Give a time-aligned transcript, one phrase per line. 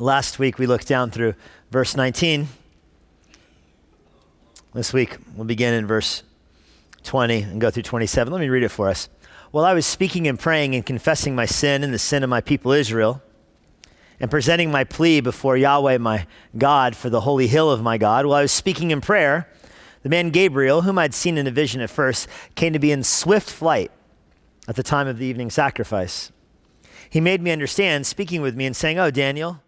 [0.00, 1.34] Last week we looked down through
[1.72, 2.46] verse 19.
[4.72, 6.22] This week we'll begin in verse
[7.02, 8.32] 20 and go through 27.
[8.32, 9.08] Let me read it for us.
[9.50, 12.40] While I was speaking and praying and confessing my sin and the sin of my
[12.40, 13.20] people Israel,
[14.20, 18.24] and presenting my plea before Yahweh my God for the holy hill of my God,
[18.24, 19.48] while I was speaking in prayer,
[20.04, 23.02] the man Gabriel, whom I'd seen in a vision at first, came to be in
[23.02, 23.90] swift flight
[24.68, 26.30] at the time of the evening sacrifice.
[27.10, 29.60] He made me understand, speaking with me and saying, Oh, Daniel,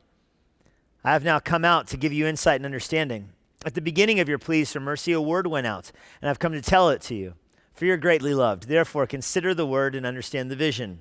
[1.04, 3.30] I have now come out to give you insight and understanding.
[3.64, 6.52] At the beginning of your pleas for mercy, a word went out, and I've come
[6.52, 7.34] to tell it to you.
[7.74, 8.68] For you're greatly loved.
[8.68, 11.00] Therefore, consider the word and understand the vision.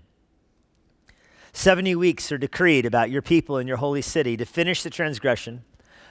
[1.51, 5.63] 70 weeks are decreed about your people and your holy city to finish the transgression,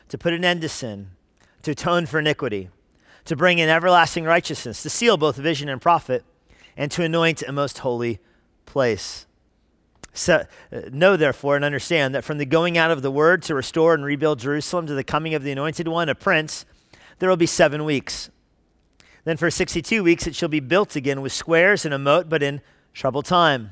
[0.08, 1.10] to put an end to sin,
[1.62, 2.68] to atone for iniquity,
[3.24, 6.24] to bring in everlasting righteousness, to seal both vision and prophet,
[6.77, 8.18] and to anoint a most holy
[8.66, 9.27] place.
[10.18, 13.54] So, uh, know, therefore, and understand that from the going out of the word to
[13.54, 16.66] restore and rebuild Jerusalem to the coming of the anointed one, a prince,
[17.20, 18.28] there will be seven weeks.
[19.22, 22.42] Then for 62 weeks it shall be built again with squares and a moat, but
[22.42, 23.70] in troubled time.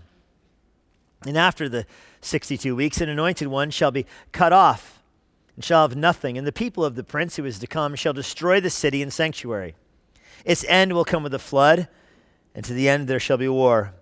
[1.27, 1.85] And after the
[2.21, 5.03] 62 weeks, an anointed one shall be cut off
[5.57, 6.39] and shall have nothing.
[6.39, 9.13] And the people of the prince who is to come shall destroy the city and
[9.13, 9.75] sanctuary.
[10.45, 11.89] Its end will come with a flood,
[12.55, 13.95] and to the end there shall be war.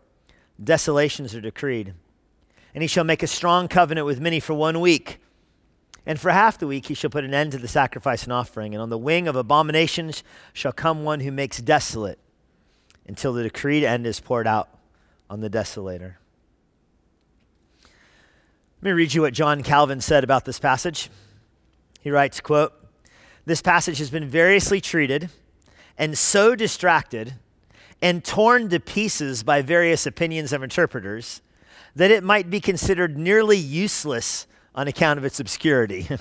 [0.62, 1.95] Desolations are decreed
[2.75, 5.20] and he shall make a strong covenant with many for one week.
[6.05, 8.75] And for half the week he shall put an end to the sacrifice and offering.
[8.75, 12.19] And on the wing of abominations shall come one who makes desolate
[13.06, 14.69] until the decreed end is poured out
[15.31, 16.16] on the desolator.
[18.83, 21.09] Let me read you what John Calvin said about this passage.
[22.00, 22.75] He writes, quote,
[23.47, 25.31] This passage has been variously treated
[25.97, 27.34] and so distracted
[28.03, 31.41] and torn to pieces by various opinions of interpreters
[31.97, 36.09] that it might be considered nearly useless on account of its obscurity.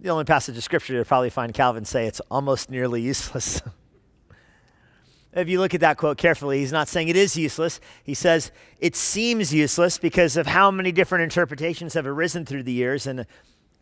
[0.00, 3.62] the only passage of scripture you'll probably find Calvin say it's almost nearly useless.
[5.32, 7.80] if you look at that quote carefully, he's not saying it is useless.
[8.04, 12.72] He says it seems useless because of how many different interpretations have arisen through the
[12.72, 13.26] years and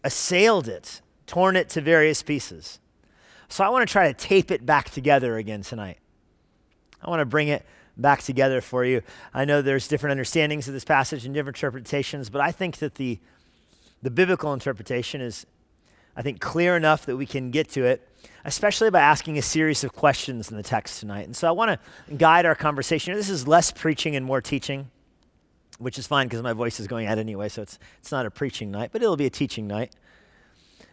[0.04, 2.78] assailed it, torn it to various pieces.
[3.48, 5.98] So I want to try to tape it back together again tonight.
[7.02, 7.64] I want to bring it
[7.96, 9.02] back together for you.
[9.32, 12.96] I know there's different understandings of this passage and different interpretations, but I think that
[12.96, 13.18] the,
[14.02, 15.46] the biblical interpretation is,
[16.16, 18.06] I think, clear enough that we can get to it,
[18.44, 21.26] especially by asking a series of questions in the text tonight.
[21.26, 23.14] And so I want to guide our conversation.
[23.14, 24.90] This is less preaching and more teaching,
[25.78, 28.30] which is fine because my voice is going out anyway, so it's, it's not a
[28.30, 29.94] preaching night, but it'll be a teaching night.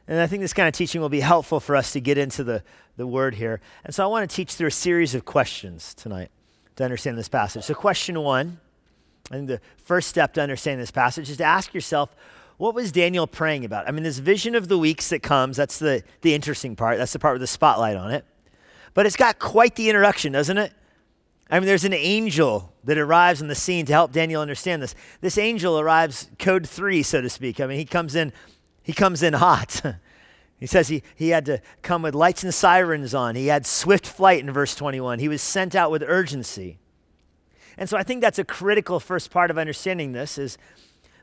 [0.05, 2.43] And I think this kind of teaching will be helpful for us to get into
[2.43, 2.61] the,
[2.97, 3.61] the word here.
[3.85, 6.29] And so I want to teach through a series of questions tonight
[6.75, 7.63] to understand this passage.
[7.63, 8.59] So, question one,
[9.31, 12.15] and the first step to understand this passage is to ask yourself,
[12.57, 13.87] what was Daniel praying about?
[13.87, 16.97] I mean, this vision of the weeks that comes, that's the, the interesting part.
[16.97, 18.25] That's the part with the spotlight on it.
[18.93, 20.71] But it's got quite the introduction, doesn't it?
[21.49, 24.95] I mean, there's an angel that arrives on the scene to help Daniel understand this.
[25.21, 27.59] This angel arrives code three, so to speak.
[27.59, 28.33] I mean, he comes in,
[28.81, 29.81] he comes in hot.
[30.63, 33.35] He says he, he had to come with lights and sirens on.
[33.35, 35.19] He had swift flight in verse 21.
[35.19, 36.79] He was sent out with urgency.
[37.77, 40.57] And so I think that's a critical first part of understanding this is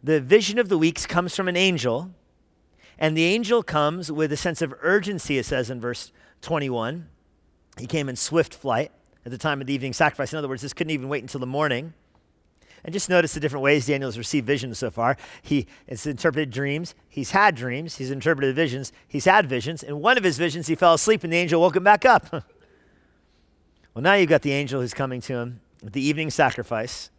[0.02, 2.10] the vision of the weeks comes from an angel,
[2.98, 6.12] and the angel comes with a sense of urgency, it says in verse
[6.42, 7.08] 21.
[7.78, 8.92] He came in swift flight
[9.24, 10.34] at the time of the evening sacrifice.
[10.34, 11.94] In other words, this couldn't even wait until the morning.
[12.84, 15.16] And just notice the different ways Daniel has received visions so far.
[15.42, 16.94] He has interpreted dreams.
[17.08, 17.96] He's had dreams.
[17.96, 18.92] He's interpreted visions.
[19.06, 19.82] He's had visions.
[19.82, 22.26] In one of his visions, he fell asleep and the angel woke him back up.
[22.32, 22.42] well,
[24.02, 27.10] now you've got the angel who's coming to him with the evening sacrifice.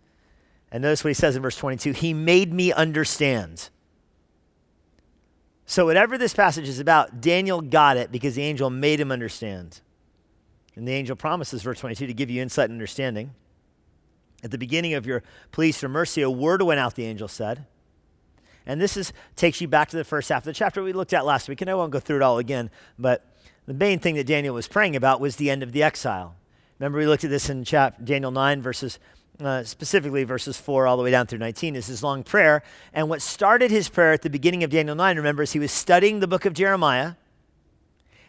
[0.71, 3.69] And notice what he says in verse 22 He made me understand.
[5.65, 9.79] So, whatever this passage is about, Daniel got it because the angel made him understand.
[10.75, 13.33] And the angel promises, verse 22, to give you insight and understanding.
[14.43, 17.65] At the beginning of your pleas for mercy, a word went out, the angel said.
[18.65, 21.13] And this is, takes you back to the first half of the chapter we looked
[21.13, 23.25] at last week, and I won't go through it all again, but
[23.65, 26.35] the main thing that Daniel was praying about was the end of the exile.
[26.79, 28.99] Remember, we looked at this in chap- Daniel 9, verses,
[29.39, 32.63] uh, specifically verses 4 all the way down through 19, is his long prayer.
[32.93, 35.71] And what started his prayer at the beginning of Daniel 9, remember, is he was
[35.71, 37.13] studying the book of Jeremiah,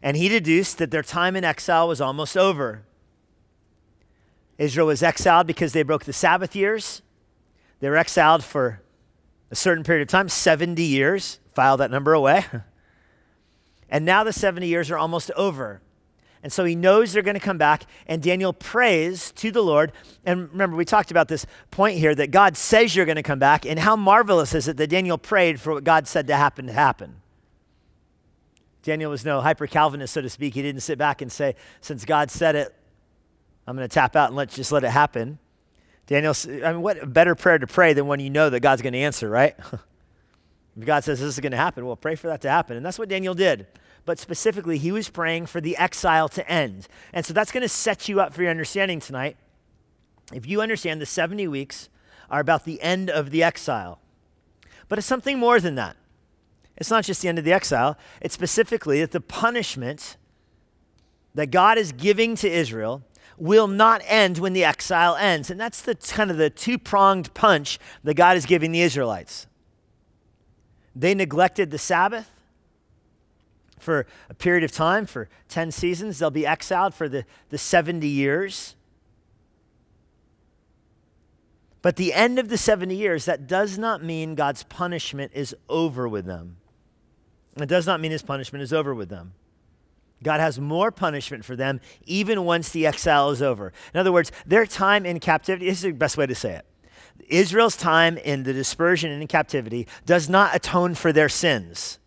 [0.02, 2.82] and he deduced that their time in exile was almost over.
[4.62, 7.02] Israel was exiled because they broke the Sabbath years.
[7.80, 8.80] They were exiled for
[9.50, 11.40] a certain period of time, 70 years.
[11.52, 12.44] File that number away.
[13.92, 15.82] And now the 70 years are almost over.
[16.42, 19.92] And so he knows they're going to come back, and Daniel prays to the Lord.
[20.24, 23.38] And remember, we talked about this point here that God says you're going to come
[23.38, 26.66] back, and how marvelous is it that Daniel prayed for what God said to happen
[26.68, 27.16] to happen.
[28.82, 30.54] Daniel was no hyper Calvinist, so to speak.
[30.54, 32.74] He didn't sit back and say, Since God said it,
[33.66, 35.38] I'm going to tap out and let just let it happen.
[36.06, 38.92] Daniel, I mean, what better prayer to pray than when you know that God's going
[38.92, 39.54] to answer, right?
[40.76, 42.76] if God says this is going to happen, well, pray for that to happen.
[42.76, 43.66] And that's what Daniel did
[44.04, 46.88] but specifically, he was praying for the exile to end.
[47.12, 49.36] And so that's going to set you up for your understanding tonight.
[50.32, 51.88] If you understand the 70 weeks
[52.30, 54.00] are about the end of the exile,
[54.88, 55.96] but it's something more than that.
[56.76, 60.16] It's not just the end of the exile, it's specifically that the punishment
[61.34, 63.02] that God is giving to Israel
[63.38, 65.50] will not end when the exile ends.
[65.50, 69.46] And that's the kind of the two-pronged punch that God is giving the Israelites.
[70.94, 72.30] They neglected the Sabbath
[73.78, 76.18] for a period of time, for 10 seasons.
[76.18, 78.76] They'll be exiled for the, the 70 years.
[81.82, 86.08] But the end of the 70 years, that does not mean God's punishment is over
[86.08, 86.58] with them.
[87.56, 89.34] It does not mean his punishment is over with them.
[90.22, 93.72] God has more punishment for them even once the exile is over.
[93.92, 96.66] In other words, their time in captivity, this is the best way to say it.
[97.28, 101.98] Israel's time in the dispersion and in captivity does not atone for their sins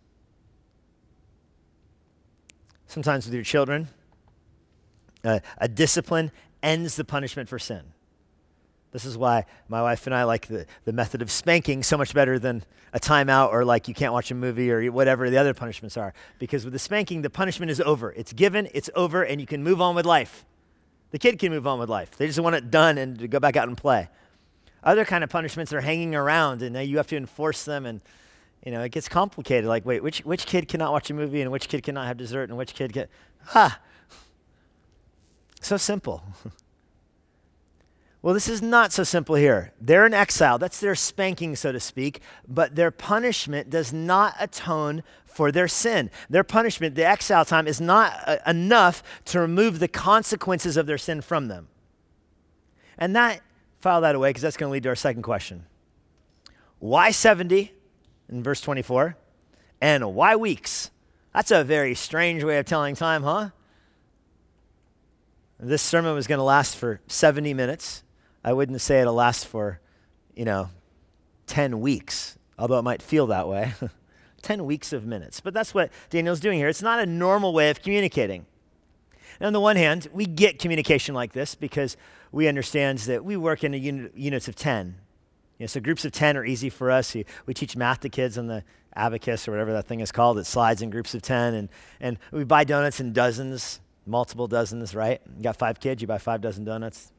[2.96, 3.90] sometimes with your children.
[5.22, 6.32] Uh, a discipline
[6.64, 7.84] ends the punishment for sin.
[8.96, 12.14] This is why my wife and I like the, the method of spanking so much
[12.14, 12.64] better than
[12.94, 16.14] a timeout or like you can't watch a movie or whatever the other punishments are.
[16.40, 18.14] Because with the spanking, the punishment is over.
[18.14, 20.46] It's given, it's over, and you can move on with life.
[21.12, 22.16] The kid can move on with life.
[22.16, 24.08] They just want it done and to go back out and play.
[24.82, 28.00] Other kind of punishments are hanging around and now you have to enforce them and
[28.64, 29.66] you know, it gets complicated.
[29.66, 32.48] Like, wait, which, which kid cannot watch a movie and which kid cannot have dessert
[32.48, 33.10] and which kid get,
[33.56, 33.78] ah,
[35.60, 36.24] so simple.
[38.26, 39.72] well, this is not so simple here.
[39.80, 40.58] They're in exile.
[40.58, 46.10] That's their spanking, so to speak, but their punishment does not atone for their sin.
[46.28, 50.98] Their punishment, the exile time, is not uh, enough to remove the consequences of their
[50.98, 51.68] sin from them.
[52.98, 53.42] And that,
[53.80, 55.68] file that away because that's going to lead to our second question.
[56.80, 57.74] Why 70?
[58.28, 59.18] in verse 24.
[59.80, 60.90] And why weeks?
[61.32, 63.50] That's a very strange way of telling time, huh?
[65.60, 68.02] This sermon was going to last for 70 minutes.
[68.46, 69.80] I wouldn't say it'll last for,
[70.36, 70.70] you know,
[71.48, 73.74] 10 weeks, although it might feel that way.
[74.44, 75.42] 10 weeks of minutes.
[75.42, 76.68] But that's what Daniel's doing here.
[76.68, 78.46] It's not a normal way of communicating.
[79.40, 81.98] And on the one hand, we get communication like this because
[82.32, 84.96] we understand that we work in unit, units of 10.
[85.58, 87.16] You know, so groups of 10 are easy for us.
[87.16, 88.64] We, we teach math to kids on the
[88.96, 90.38] abacus or whatever that thing is called.
[90.38, 91.56] It slides in groups of 10.
[91.56, 91.70] And,
[92.00, 95.20] and we buy donuts in dozens, multiple dozens, right?
[95.36, 97.12] You got five kids, you buy five dozen donuts.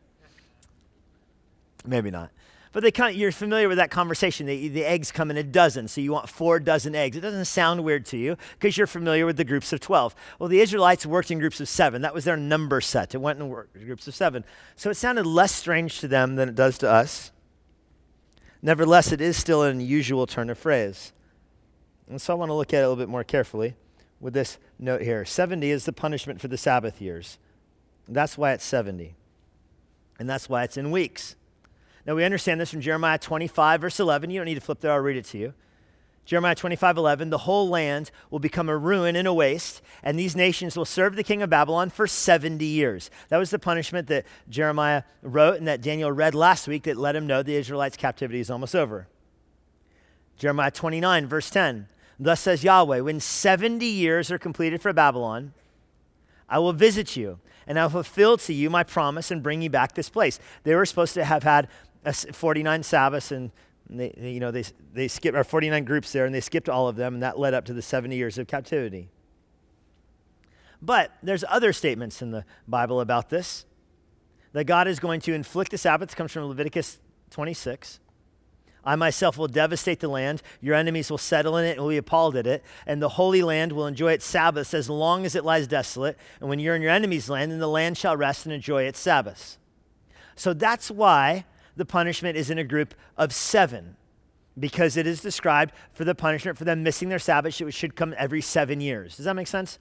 [1.86, 2.30] Maybe not.
[2.72, 4.44] But they kind of, you're familiar with that conversation.
[4.44, 7.16] The, the eggs come in a dozen, so you want four dozen eggs.
[7.16, 10.14] It doesn't sound weird to you because you're familiar with the groups of 12.
[10.38, 12.02] Well, the Israelites worked in groups of seven.
[12.02, 13.14] That was their number set.
[13.14, 14.44] It went in groups of seven.
[14.74, 17.32] So it sounded less strange to them than it does to us.
[18.60, 21.14] Nevertheless, it is still an unusual turn of phrase.
[22.10, 23.74] And so I want to look at it a little bit more carefully
[24.20, 27.38] with this note here 70 is the punishment for the Sabbath years.
[28.06, 29.14] That's why it's 70.
[30.18, 31.36] And that's why it's in weeks.
[32.06, 34.30] Now, we understand this from Jeremiah 25, verse 11.
[34.30, 35.54] You don't need to flip there, I'll read it to you.
[36.26, 40.34] Jeremiah 25, 11, the whole land will become a ruin and a waste, and these
[40.34, 43.10] nations will serve the king of Babylon for 70 years.
[43.28, 47.14] That was the punishment that Jeremiah wrote and that Daniel read last week that let
[47.14, 49.06] him know the Israelites' captivity is almost over.
[50.36, 51.86] Jeremiah 29, verse 10,
[52.18, 55.54] thus says Yahweh, when 70 years are completed for Babylon,
[56.48, 59.70] I will visit you, and I will fulfill to you my promise and bring you
[59.70, 60.40] back this place.
[60.64, 61.68] They were supposed to have had
[62.12, 63.50] 49 Sabbaths and
[63.88, 66.96] they, you know, they, they skipped our 49 groups there and they skipped all of
[66.96, 69.08] them, and that led up to the 70 years of captivity.
[70.82, 73.64] But there's other statements in the Bible about this
[74.52, 76.98] that God is going to inflict the Sabbath, comes from Leviticus
[77.30, 78.00] 26.
[78.84, 80.42] I myself will devastate the land.
[80.62, 82.64] Your enemies will settle in it and will be appalled at it.
[82.86, 86.16] And the Holy Land will enjoy its Sabbaths as long as it lies desolate.
[86.40, 89.00] And when you're in your enemy's land, then the land shall rest and enjoy its
[89.00, 89.58] Sabbaths.
[90.36, 91.44] So that's why
[91.76, 93.96] the punishment is in a group of seven
[94.58, 98.14] because it is described for the punishment for them missing their Sabbath, which should come
[98.16, 99.16] every seven years.
[99.16, 99.78] Does that make sense?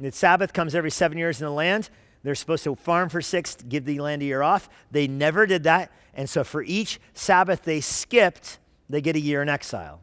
[0.00, 1.90] The Sabbath comes every seven years in the land.
[2.22, 4.68] They're supposed to farm for six, give the land a year off.
[4.90, 5.92] They never did that.
[6.14, 10.00] And so for each Sabbath they skipped, they get a year in exile.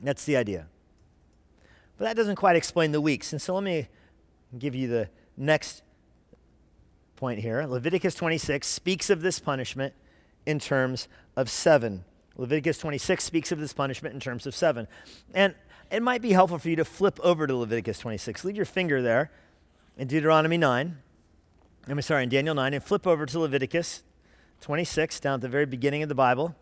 [0.00, 0.68] That's the idea.
[1.96, 3.32] But that doesn't quite explain the weeks.
[3.32, 3.88] And so let me
[4.58, 5.08] give you the,
[5.38, 5.82] next
[7.16, 7.64] point here.
[7.64, 9.94] Leviticus 26 speaks of this punishment
[10.48, 12.04] in terms of seven.
[12.38, 14.88] Leviticus 26 speaks of this punishment in terms of seven.
[15.34, 15.54] And
[15.90, 18.46] it might be helpful for you to flip over to Leviticus 26.
[18.46, 19.30] Leave your finger there
[19.98, 20.96] in Deuteronomy 9.
[21.86, 24.02] I'm sorry, in Daniel 9, and flip over to Leviticus
[24.62, 26.56] 26, down at the very beginning of the Bible.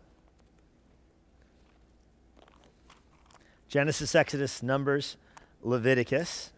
[3.69, 5.15] Genesis, Exodus, Numbers,
[5.63, 6.51] Leviticus.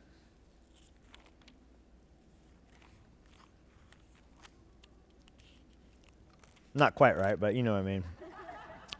[6.74, 8.04] Not quite right, but you know what I mean.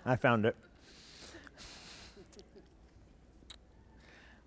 [0.06, 0.56] I found it.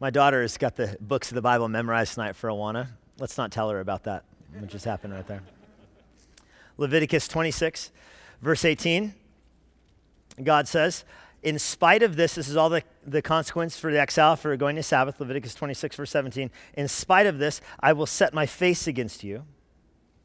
[0.00, 2.88] My daughter has got the books of the Bible memorized tonight for Awana.
[3.19, 4.25] Let's not tell her about that,
[4.59, 5.43] what just happened right there.
[6.76, 7.93] Leviticus 26,
[8.41, 9.14] verse 18.
[10.43, 11.05] God says,
[11.43, 14.75] in spite of this, this is all the, the consequence for the exile for going
[14.76, 16.50] to Sabbath, Leviticus 26, verse 17.
[16.75, 19.45] In spite of this, I will set my face against you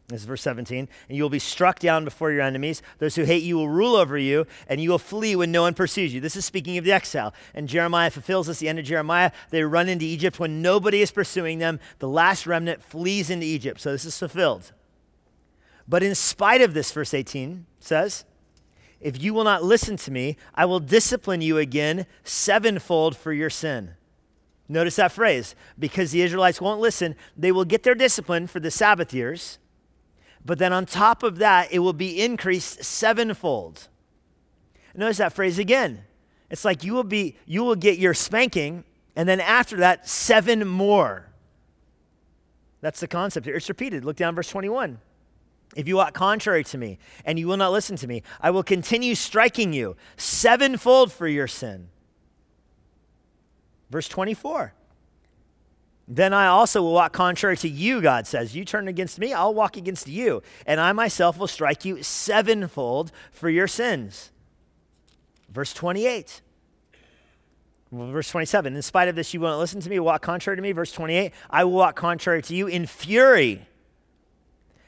[0.10, 0.88] this is verse 17.
[1.10, 2.82] And you will be struck down before your enemies.
[3.00, 5.74] Those who hate you will rule over you, and you will flee when no one
[5.74, 6.22] pursues you.
[6.22, 7.34] This is speaking of the exile.
[7.54, 9.32] And Jeremiah fulfills this, the end of Jeremiah.
[9.50, 11.82] They run into Egypt when nobody is pursuing them.
[12.00, 13.82] The last remnant flees into Egypt.
[13.82, 14.72] So this is fulfilled.
[15.90, 18.24] But in spite of this, verse 18 says,
[19.02, 23.50] If you will not listen to me, I will discipline you again sevenfold for your
[23.50, 23.96] sin.
[24.70, 25.54] Notice that phrase.
[25.78, 29.60] Because the Israelites won't listen, they will get their discipline for the Sabbath years
[30.48, 33.90] but then on top of that, it will be increased sevenfold.
[34.96, 36.06] Notice that phrase again.
[36.50, 40.66] It's like you will be, you will get your spanking, and then after that, seven
[40.66, 41.28] more.
[42.80, 43.58] That's the concept here.
[43.58, 44.06] It's repeated.
[44.06, 45.00] Look down verse 21.
[45.76, 48.64] If you walk contrary to me and you will not listen to me, I will
[48.64, 51.90] continue striking you sevenfold for your sin.
[53.90, 54.74] Verse 24.
[56.08, 58.56] Then I also will walk contrary to you, God says.
[58.56, 60.42] You turn against me, I'll walk against you.
[60.66, 64.32] And I myself will strike you sevenfold for your sins.
[65.50, 66.42] Verse 28.
[67.92, 68.76] verse 27.
[68.76, 70.72] In spite of this, you won't listen to me, walk contrary to me.
[70.72, 71.34] Verse 28.
[71.50, 73.68] I will walk contrary to you in fury.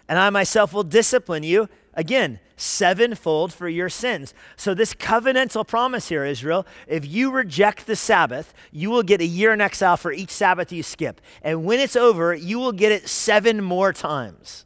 [0.08, 4.34] And I myself will discipline you Again, sevenfold for your sins.
[4.56, 9.26] So, this covenantal promise here, Israel, if you reject the Sabbath, you will get a
[9.26, 11.20] year in exile for each Sabbath you skip.
[11.42, 14.66] And when it's over, you will get it seven more times.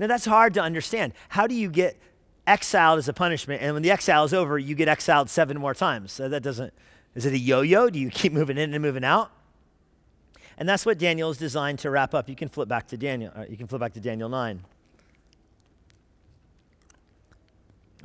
[0.00, 1.12] Now, that's hard to understand.
[1.28, 1.96] How do you get
[2.44, 5.74] exiled as a punishment, and when the exile is over, you get exiled seven more
[5.74, 6.10] times?
[6.10, 6.74] So that doesn't,
[7.14, 7.88] is it a yo yo?
[7.88, 9.30] Do you keep moving in and moving out?
[10.56, 12.28] And that's what Daniel is designed to wrap up.
[12.28, 13.32] You can flip back to Daniel.
[13.32, 14.64] Uh, you can flip back to Daniel 9.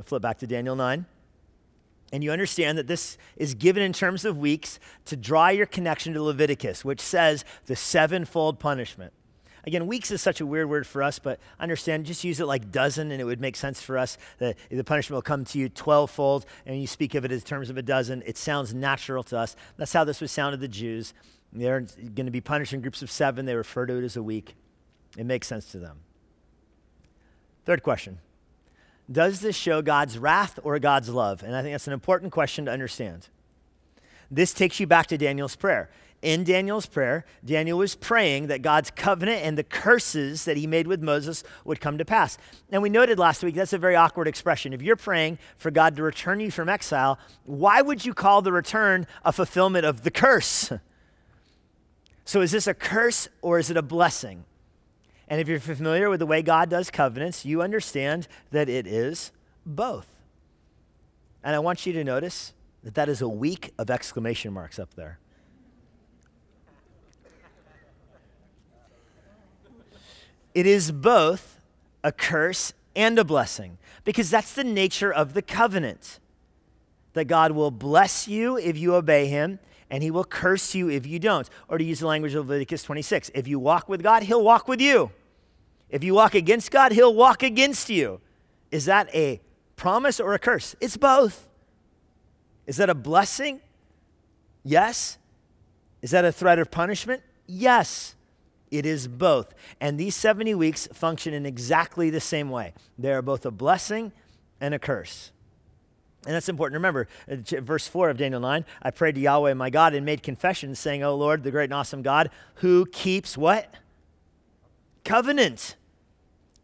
[0.01, 1.05] Flip back to Daniel 9.
[2.11, 6.13] And you understand that this is given in terms of weeks to draw your connection
[6.13, 9.13] to Leviticus, which says the sevenfold punishment.
[9.65, 12.69] Again, weeks is such a weird word for us, but understand, just use it like
[12.69, 15.69] dozen, and it would make sense for us that the punishment will come to you
[15.69, 18.21] 12 fold, and you speak of it in terms of a dozen.
[18.25, 19.55] It sounds natural to us.
[19.77, 21.13] That's how this would sound to the Jews.
[21.53, 23.45] They're going to be punished in groups of seven.
[23.45, 24.55] They refer to it as a week.
[25.17, 25.99] It makes sense to them.
[27.65, 28.19] Third question
[29.11, 31.43] does this show God's wrath or God's love?
[31.43, 33.27] And I think that's an important question to understand.
[34.31, 35.89] This takes you back to Daniel's prayer.
[36.21, 40.87] In Daniel's prayer, Daniel was praying that God's covenant and the curses that he made
[40.87, 42.37] with Moses would come to pass.
[42.71, 44.71] And we noted last week that's a very awkward expression.
[44.71, 48.53] If you're praying for God to return you from exile, why would you call the
[48.53, 50.71] return a fulfillment of the curse?
[52.25, 54.45] So is this a curse or is it a blessing?
[55.27, 59.31] And if you're familiar with the way God does covenants, you understand that it is
[59.65, 60.07] both.
[61.43, 62.53] And I want you to notice
[62.83, 65.19] that that is a week of exclamation marks up there.
[70.53, 71.59] It is both
[72.03, 76.19] a curse and a blessing because that's the nature of the covenant.
[77.13, 79.59] That God will bless you if you obey him,
[79.89, 81.49] and he will curse you if you don't.
[81.67, 84.67] Or to use the language of Leviticus 26, if you walk with God, he'll walk
[84.67, 85.11] with you.
[85.89, 88.19] If you walk against God, he'll walk against you.
[88.71, 89.41] Is that a
[89.75, 90.75] promise or a curse?
[90.81, 91.47] It's both.
[92.65, 93.61] Is that a blessing?
[94.63, 95.17] Yes.
[96.01, 97.21] Is that a threat of punishment?
[97.45, 98.15] Yes.
[98.71, 99.53] It is both.
[99.79, 102.73] And these 70 weeks function in exactly the same way.
[102.97, 104.11] They are both a blessing
[104.59, 105.32] and a curse.
[106.25, 106.75] And that's important.
[106.75, 110.73] Remember, verse 4 of Daniel 9 I prayed to Yahweh my God and made confession,
[110.75, 113.73] saying, O Lord, the great and awesome God, who keeps what?
[115.03, 115.75] Covenant.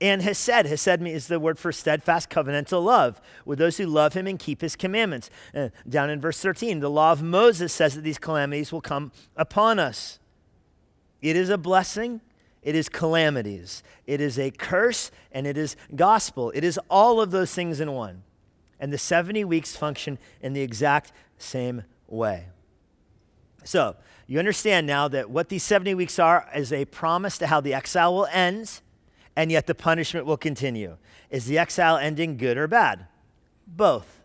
[0.02, 4.28] And hesed me is the word for steadfast covenantal love with those who love him
[4.28, 5.30] and keep his commandments.
[5.54, 9.12] Uh, down in verse 13, the law of Moses says that these calamities will come
[9.36, 10.20] upon us.
[11.22, 12.22] It is a blessing,
[12.62, 16.52] it is calamities, it is a curse, and it is gospel.
[16.56, 18.24] It is all of those things in one.
[18.80, 22.48] And the 70 weeks function in the exact same way.
[23.64, 23.96] So,
[24.28, 27.74] you understand now that what these 70 weeks are is a promise to how the
[27.74, 28.80] exile will end,
[29.36, 30.98] and yet the punishment will continue.
[31.30, 33.08] Is the exile ending good or bad?
[33.68, 34.22] Both.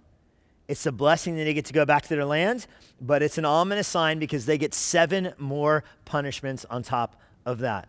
[0.68, 2.66] It's a blessing that they get to go back to their land,
[3.00, 7.88] but it's an ominous sign because they get seven more punishments on top of that.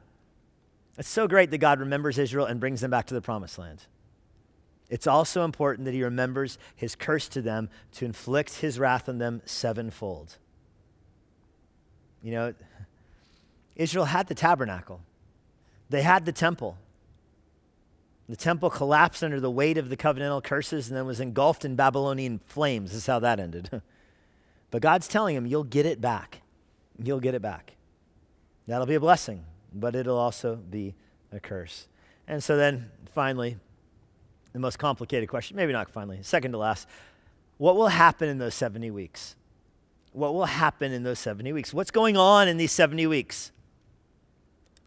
[0.97, 3.83] It's so great that God remembers Israel and brings them back to the promised land.
[4.89, 9.17] It's also important that he remembers his curse to them to inflict his wrath on
[9.17, 10.37] them sevenfold.
[12.21, 12.53] You know,
[13.75, 15.01] Israel had the tabernacle,
[15.89, 16.77] they had the temple.
[18.27, 21.75] The temple collapsed under the weight of the covenantal curses and then was engulfed in
[21.75, 22.89] Babylonian flames.
[22.89, 23.69] This is how that ended.
[24.71, 26.41] but God's telling him, You'll get it back.
[26.97, 27.73] You'll get it back.
[28.67, 30.95] That'll be a blessing, but it'll also be
[31.31, 31.87] a curse.
[32.27, 33.57] And so then finally,
[34.55, 36.87] the most complicated question, maybe not finally, second to last,
[37.57, 39.35] what will happen in those 70 weeks?
[40.13, 41.73] What will happen in those 70 weeks?
[41.73, 43.51] What's going on in these 70 weeks?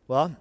[0.07, 0.35] Well,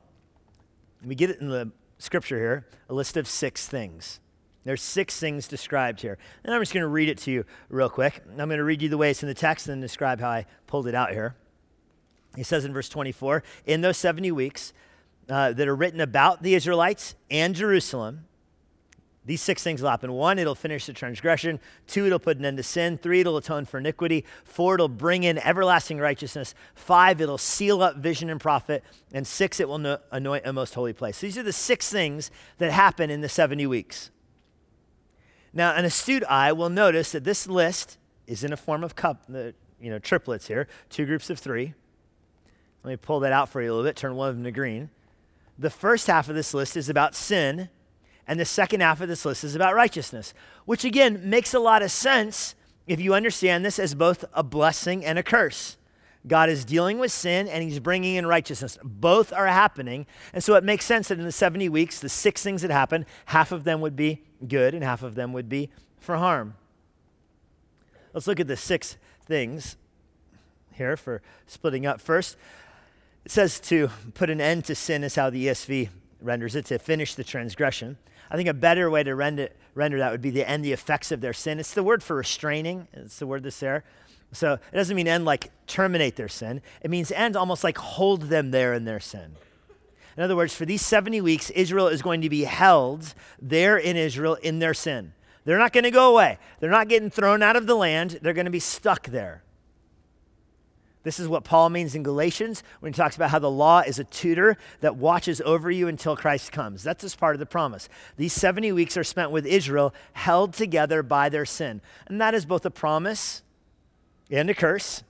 [1.06, 4.22] we get it in the scripture here a list of six things.
[4.64, 6.18] There's six things described here.
[6.46, 8.24] And I'm just going to read it to you real quick.
[8.30, 10.30] I'm going to read you the way it's in the text and then describe how
[10.30, 11.36] I pulled it out here.
[12.38, 14.72] He says in verse 24 In those 70 weeks
[15.30, 18.24] uh, that are written about the Israelites and Jerusalem,
[19.28, 20.14] these six things will happen.
[20.14, 21.60] One, it'll finish the transgression.
[21.86, 22.98] Two, it'll put an end to sin.
[22.98, 24.24] Three, it'll atone for iniquity.
[24.46, 26.56] Four, it'll bring in everlasting righteousness.
[26.76, 28.86] Five, it'll seal up vision and prophet.
[29.12, 31.20] And six, it will no- anoint a most holy place.
[31.20, 34.12] These are the six things that happen in the 70 weeks.
[35.52, 39.26] Now, an astute eye will notice that this list is in a form of cup,
[39.28, 41.74] the, you know, triplets here, two groups of three.
[42.84, 44.52] Let me pull that out for you a little bit, turn one of them to
[44.52, 44.90] green.
[45.60, 47.68] The first half of this list is about sin
[48.28, 50.34] and the second half of this list is about righteousness,
[50.66, 52.56] which again makes a lot of sense
[52.86, 55.78] if you understand this as both a blessing and a curse.
[56.28, 58.78] God is dealing with sin and he's bringing in righteousness.
[58.84, 60.06] Both are happening.
[60.34, 63.06] And so it makes sense that in the 70 weeks, the six things that happen,
[63.28, 66.56] half of them would be good and half of them would be for harm.
[68.13, 69.78] Let's look at the six things
[70.74, 72.02] here for splitting up.
[72.02, 72.36] First,
[73.26, 75.90] it says to put an end to sin, is how the ESV
[76.22, 77.98] renders it, to finish the transgression.
[78.30, 81.12] I think a better way to render, render that would be to end the effects
[81.12, 81.60] of their sin.
[81.60, 83.84] It's the word for restraining, it's the word that's there.
[84.34, 88.24] So it doesn't mean end like terminate their sin, it means end almost like hold
[88.24, 89.36] them there in their sin.
[90.18, 93.96] In other words, for these 70 weeks, Israel is going to be held there in
[93.96, 95.13] Israel in their sin.
[95.46, 96.40] They're not going to go away.
[96.60, 98.20] They're not getting thrown out of the land.
[98.22, 99.44] They're going to be stuck there.
[101.08, 103.98] This is what Paul means in Galatians when he talks about how the law is
[103.98, 106.84] a tutor that watches over you until Christ comes.
[106.84, 107.88] That's just part of the promise.
[108.17, 111.80] These 70 weeks are spent with Israel, held together by their sin.
[112.08, 113.41] And that is both a promise
[114.30, 115.02] and a curse.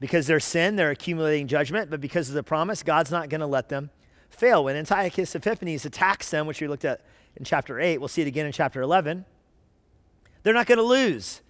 [0.00, 3.46] Because their sin, they're accumulating judgment, but because of the promise, God's not going to
[3.46, 3.90] let them
[4.30, 4.64] fail.
[4.64, 7.02] When Antiochus Epiphanes attacks them, which we looked at
[7.36, 9.26] in chapter 8, we'll see it again in chapter 11,
[10.42, 11.42] they're not going to lose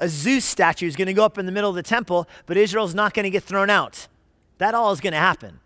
[0.00, 2.56] a Zeus statue is going to go up in the middle of the temple, but
[2.56, 4.08] Israel's not going to get thrown out.
[4.58, 5.60] That all is going to happen.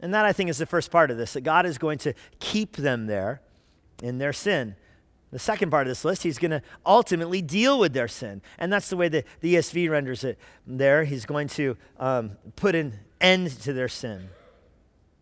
[0.00, 2.14] And that, I think, is the first part of this that God is going to
[2.38, 3.40] keep them there
[4.02, 4.74] in their sin.
[5.30, 8.42] The second part of this list, he's going to ultimately deal with their sin.
[8.58, 11.04] And that's the way the, the ESV renders it there.
[11.04, 14.28] He's going to um, put an end to their sin.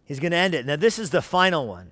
[0.04, 0.64] He's going to end it.
[0.64, 1.90] Now, this is the final one.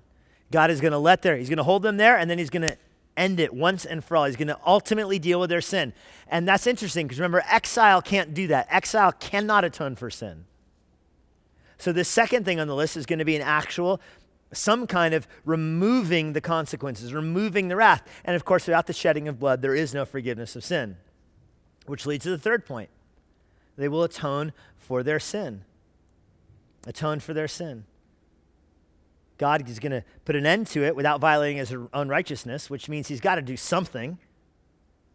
[0.51, 2.49] God is going to let there, he's going to hold them there, and then he's
[2.49, 2.77] going to
[3.17, 4.25] end it once and for all.
[4.25, 5.93] He's going to ultimately deal with their sin.
[6.27, 8.67] And that's interesting because remember, exile can't do that.
[8.69, 10.45] Exile cannot atone for sin.
[11.77, 14.01] So the second thing on the list is going to be an actual,
[14.51, 18.07] some kind of removing the consequences, removing the wrath.
[18.25, 20.97] And of course, without the shedding of blood, there is no forgiveness of sin.
[21.85, 22.89] Which leads to the third point
[23.77, 25.63] they will atone for their sin.
[26.85, 27.85] Atone for their sin.
[29.37, 32.89] God is going to put an end to it without violating his own righteousness, which
[32.89, 34.17] means he's got to do something.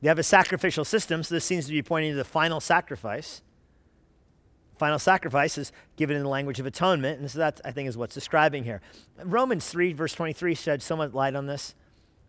[0.00, 3.42] They have a sacrificial system, so this seems to be pointing to the final sacrifice.
[4.78, 7.96] Final sacrifice is given in the language of atonement, and so that, I think, is
[7.96, 8.80] what's describing here.
[9.22, 11.74] Romans 3, verse 23, shed much light on this.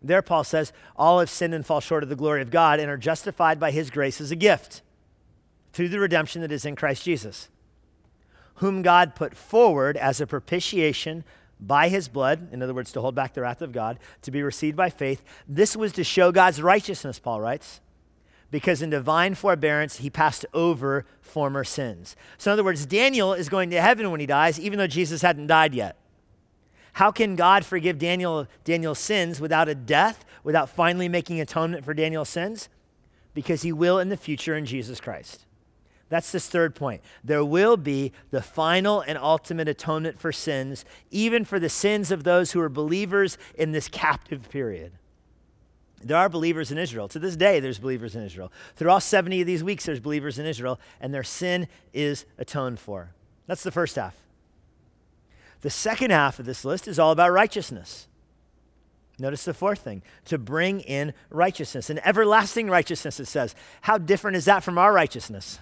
[0.02, 2.90] There, Paul says, All have sinned and fall short of the glory of God and
[2.90, 4.82] are justified by his grace as a gift
[5.72, 7.48] through the redemption that is in Christ Jesus,
[8.56, 11.24] whom God put forward as a propitiation
[11.60, 14.42] by his blood, in other words, to hold back the wrath of God, to be
[14.42, 15.22] received by faith.
[15.48, 17.80] This was to show God's righteousness, Paul writes,
[18.50, 22.16] because in divine forbearance he passed over former sins.
[22.38, 25.22] So, in other words, Daniel is going to heaven when he dies, even though Jesus
[25.22, 25.98] hadn't died yet.
[26.94, 31.92] How can God forgive Daniel, Daniel's sins without a death, without finally making atonement for
[31.92, 32.68] Daniel's sins?
[33.32, 35.43] Because he will in the future in Jesus Christ.
[36.08, 37.02] That's this third point.
[37.22, 42.24] There will be the final and ultimate atonement for sins, even for the sins of
[42.24, 44.92] those who are believers in this captive period.
[46.02, 47.08] There are believers in Israel.
[47.08, 48.52] To this day, there's believers in Israel.
[48.76, 52.78] Through all 70 of these weeks, there's believers in Israel, and their sin is atoned
[52.78, 53.14] for.
[53.46, 54.14] That's the first half.
[55.62, 58.06] The second half of this list is all about righteousness.
[59.18, 63.54] Notice the fourth thing to bring in righteousness, an everlasting righteousness, it says.
[63.82, 65.60] How different is that from our righteousness?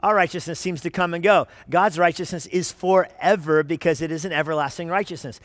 [0.00, 1.46] Our righteousness seems to come and go.
[1.70, 5.40] God's righteousness is forever because it is an everlasting righteousness.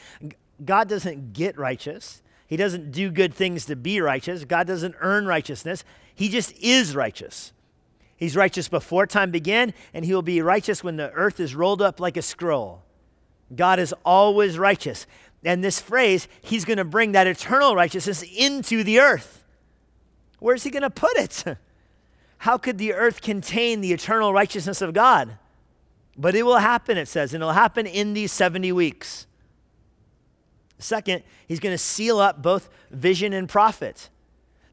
[0.64, 4.46] God doesn't get righteous, He doesn't do good things to be righteous.
[4.46, 5.84] God doesn't earn righteousness,
[6.14, 7.54] He just is righteous.
[8.18, 11.82] He's righteous before time began, and He will be righteous when the earth is rolled
[11.82, 12.84] up like a scroll.
[13.56, 15.08] God is always righteous.
[15.44, 19.44] And this phrase, He's going to bring that eternal righteousness into the earth.
[20.40, 21.44] Where's He going to put it?
[22.42, 25.38] how could the earth contain the eternal righteousness of God?
[26.18, 29.28] But it will happen, it says, and it'll happen in these 70 weeks.
[30.80, 34.10] Second, he's going to seal up both vision and prophet.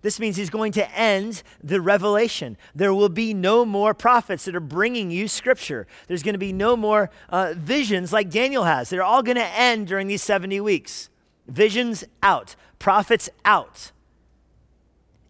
[0.01, 2.57] This means he's going to end the revelation.
[2.75, 5.87] There will be no more prophets that are bringing you scripture.
[6.07, 8.89] There's going to be no more uh, visions like Daniel has.
[8.89, 11.11] They're all going to end during these 70 weeks.
[11.47, 13.93] Visions out, prophets out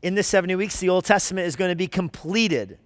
[0.02, 2.78] in the 70 weeks, the Old Testament is going to be completed.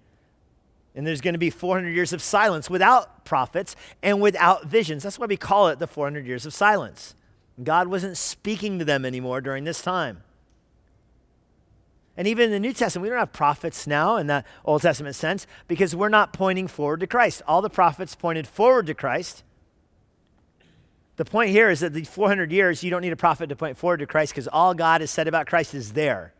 [0.95, 5.03] And there's going to be 400 years of silence without prophets and without visions.
[5.03, 7.15] That's why we call it the 400 years of silence.
[7.61, 10.23] God wasn't speaking to them anymore during this time.
[12.15, 15.15] And even in the New Testament, we don't have prophets now in that Old Testament
[15.15, 17.41] sense because we're not pointing forward to Christ.
[17.47, 19.43] All the prophets pointed forward to Christ.
[21.15, 23.77] The point here is that the 400 years, you don't need a prophet to point
[23.77, 26.33] forward to Christ because all God has said about Christ is there.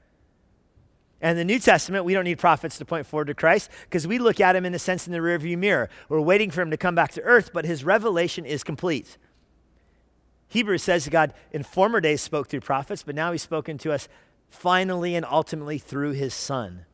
[1.23, 4.19] And the New Testament, we don't need prophets to point forward to Christ because we
[4.19, 5.89] look at him in a sense in the rearview mirror.
[6.09, 9.17] We're waiting for him to come back to earth, but his revelation is complete.
[10.49, 14.09] Hebrews says God in former days spoke through prophets, but now he's spoken to us
[14.49, 16.85] finally and ultimately through his son.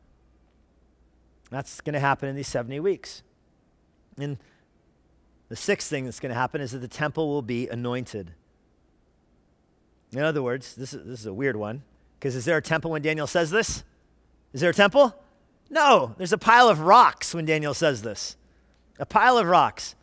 [1.50, 3.24] That's going to happen in these 70 weeks.
[4.16, 4.38] And
[5.48, 8.30] the sixth thing that's going to happen is that the temple will be anointed.
[10.12, 11.82] In other words, this is, this is a weird one,
[12.20, 13.82] because is there a temple when Daniel says this?
[14.52, 15.14] Is there a temple?
[15.70, 18.36] No, there's a pile of rocks when Daniel says this.
[18.98, 19.94] A pile of rocks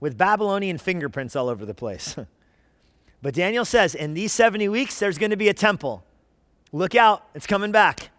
[0.00, 2.14] with Babylonian fingerprints all over the place.
[3.22, 6.04] but Daniel says, in these 70 weeks, there's going to be a temple.
[6.72, 8.10] Look out, it's coming back.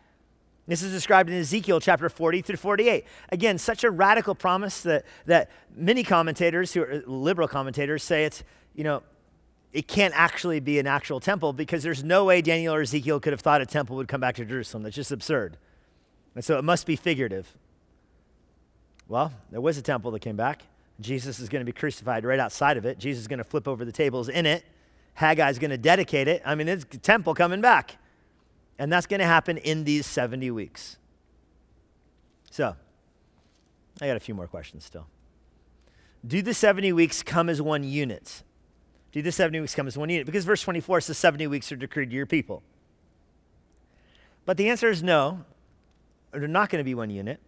[0.67, 3.05] This is described in Ezekiel chapter 40 through 48.
[3.29, 8.43] Again, such a radical promise that, that many commentators, who are liberal commentators, say it's,
[8.73, 9.03] you know,
[9.73, 13.33] it can't actually be an actual temple because there's no way Daniel or Ezekiel could
[13.33, 14.83] have thought a temple would come back to Jerusalem.
[14.83, 15.57] That's just absurd.
[16.35, 17.55] And so it must be figurative.
[19.07, 20.63] Well, there was a temple that came back.
[20.99, 22.97] Jesus is going to be crucified right outside of it.
[22.97, 24.63] Jesus is going to flip over the tables in it.
[25.15, 26.41] Haggai is going to dedicate it.
[26.45, 27.97] I mean, it's a temple coming back.
[28.77, 30.97] And that's going to happen in these 70 weeks.
[32.51, 32.75] So,
[34.01, 35.07] I got a few more questions still.
[36.25, 38.43] Do the 70 weeks come as one unit?
[39.11, 40.25] Do the 70 weeks come as one unit?
[40.25, 42.63] Because verse 24 says 70 weeks are decreed to your people.
[44.45, 45.45] But the answer is no
[46.39, 47.39] they're not going to be one unit.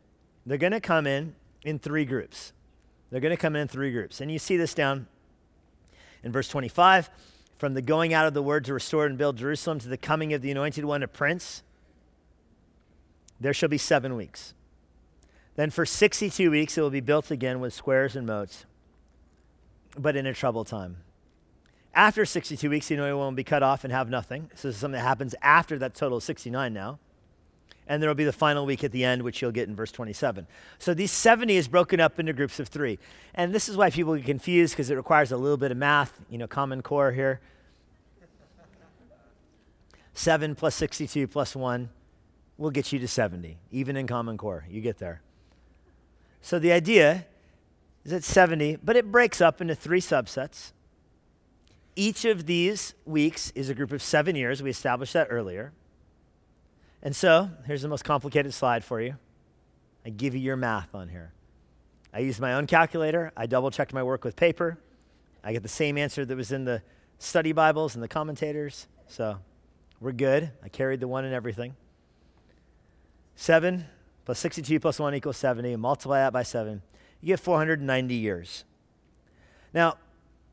[0.46, 2.54] They're going to come in in three groups.
[3.10, 4.22] They're going to come in three groups.
[4.22, 5.08] And you see this down
[6.24, 7.10] in verse 25
[7.58, 10.34] from the going out of the word to restore and build Jerusalem to the coming
[10.34, 11.64] of the anointed one, a prince,
[13.40, 14.54] there shall be seven weeks.
[15.56, 18.66] Then for 62 weeks it will be built again with squares and moats,
[19.98, 20.98] but in a troubled time.
[21.96, 24.52] After 62 weeks, the anointed one will be cut off and have nothing.
[24.54, 27.00] So this is something that happens after that total of 69 now
[27.88, 29.92] and there will be the final week at the end, which you'll get in verse
[29.92, 30.46] 27.
[30.78, 33.00] So these 70 is broken up into groups of three.
[33.34, 36.20] And this is why people get confused because it requires a little bit of math,
[36.30, 37.40] you know, common core here.
[40.14, 41.90] 7 plus 62 plus 1
[42.58, 44.66] will get you to 70, even in common core.
[44.70, 45.22] You get there.
[46.42, 47.26] So the idea
[48.04, 50.72] is at 70, but it breaks up into three subsets.
[51.96, 54.64] Each of these weeks is a group of seven years.
[54.64, 55.72] We established that earlier.
[57.08, 59.16] And so, here's the most complicated slide for you.
[60.06, 61.32] I give you your math on here.
[62.14, 63.32] I used my own calculator.
[63.38, 64.78] I double checked my work with paper.
[65.42, 66.82] I get the same answer that was in the
[67.18, 68.88] study Bibles and the commentators.
[69.08, 69.38] So,
[70.02, 70.52] we're good.
[70.62, 71.78] I carried the one and everything.
[73.38, 73.86] 7
[74.26, 76.82] plus 62 plus 1 equals 70, multiply that by 7,
[77.22, 78.66] you get 490 years.
[79.74, 79.96] Now,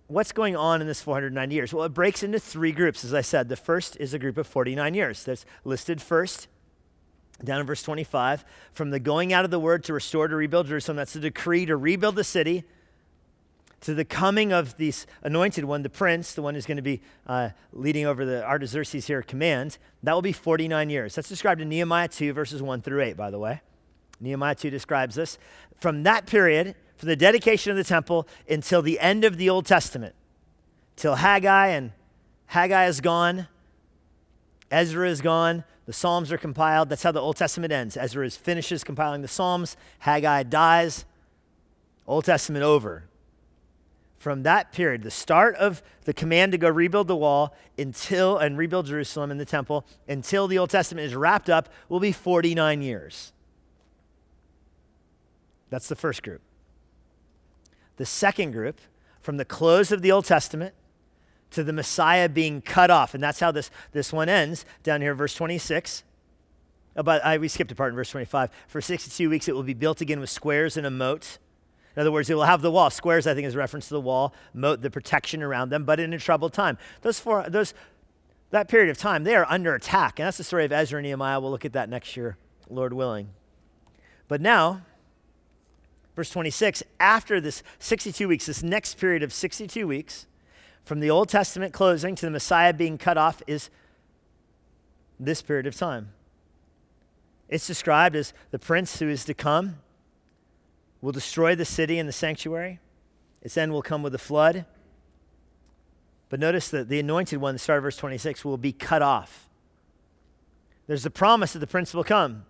[0.07, 1.73] what's going on in this 490 years?
[1.73, 3.49] Well, it breaks into three groups, as I said.
[3.49, 6.49] The first is a group of 49 years that's listed first.
[7.43, 10.69] Down in verse 25, from the going out of the word to restore to rebuild
[10.69, 12.63] Jerusalem, that's the decree to rebuild the city,
[13.81, 17.03] to the coming of this anointed one, the prince, the one who's going to be
[17.27, 21.17] uh, leading over the Artaxerxes here command, that will be 49 years.
[21.17, 23.61] That's described in Nehemiah 2, verses 1 through 8, by the way.
[24.21, 25.39] Nehemiah 2 describes this.
[25.81, 29.67] From that period, from the dedication of the temple until the end of the Old
[29.67, 30.15] Testament,
[30.97, 31.93] till Haggai, and
[32.47, 33.47] Haggai is gone,
[34.71, 36.89] Ezra is gone, the Psalms are compiled.
[36.89, 37.99] That's how the Old Testament ends.
[37.99, 41.05] Ezra finishes compiling the Psalms, Haggai dies,
[42.07, 43.05] Old Testament over.
[44.17, 48.57] From that period, the start of the command to go rebuild the wall until and
[48.57, 52.81] rebuild Jerusalem and the temple until the Old Testament is wrapped up will be 49
[52.81, 53.35] years.
[55.69, 56.41] That's the first group.
[57.97, 58.81] The second group,
[59.21, 60.75] from the close of the Old Testament
[61.51, 63.15] to the Messiah being cut off.
[63.15, 66.05] And that's how this, this one ends down here, verse 26.
[66.97, 68.51] Oh, but I, we skipped a part in verse 25.
[68.69, 71.39] For 62 weeks it will be built again with squares and a moat.
[71.97, 72.91] In other words, it will have the wall.
[72.91, 76.01] Squares, I think, is a reference to the wall, moat, the protection around them, but
[76.01, 76.77] in a troubled time.
[77.03, 77.73] Those four, those,
[78.51, 80.19] that period of time, they are under attack.
[80.19, 81.41] And that's the story of Ezra and Nehemiah.
[81.41, 82.37] We'll look at that next year,
[82.69, 83.31] Lord willing.
[84.27, 84.83] But now,
[86.15, 90.27] verse 26, after this 62 weeks, this next period of 62 weeks,
[90.85, 93.71] from the Old Testament closing to the Messiah being cut off, is
[95.19, 96.11] this period of time.
[97.49, 99.77] It's described as the prince who is to come
[101.01, 102.81] will destroy the city and the sanctuary.
[103.43, 104.65] Its end will come with a flood.
[106.31, 109.49] But notice that the anointed one, the start of verse 26, will be cut off.
[110.87, 112.45] There's the promise that the prince will come,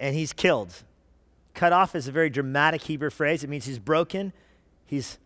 [0.00, 0.82] and he's killed.
[1.58, 3.42] Cut off is a very dramatic Hebrew phrase.
[3.42, 4.32] It means he's broken,
[4.86, 5.18] he's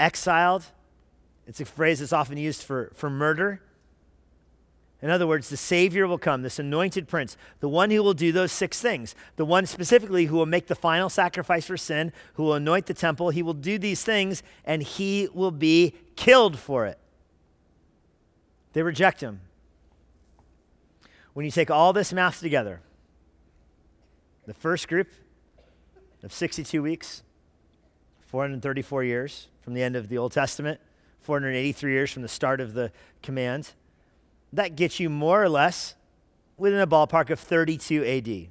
[0.00, 0.64] exiled.
[1.46, 3.60] It's a phrase that's often used for, for murder.
[5.02, 8.32] In other words, the Savior will come, this anointed prince, the one who will do
[8.32, 12.44] those six things, the one specifically who will make the final sacrifice for sin, who
[12.44, 13.28] will anoint the temple.
[13.28, 16.98] He will do these things, and he will be killed for it.
[18.72, 19.42] They reject him.
[21.34, 22.80] When you take all this math together,
[24.46, 25.08] the first group
[26.22, 27.22] of 62 weeks,
[28.26, 30.80] 434 years from the end of the Old Testament,
[31.20, 32.90] 483 years from the start of the
[33.22, 33.72] command.
[34.52, 35.94] That gets you more or less
[36.56, 38.48] within a ballpark of 32 AD,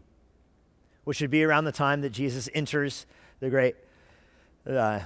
[1.04, 3.06] which would be around the time that Jesus enters
[3.40, 3.76] the great
[4.68, 5.02] uh,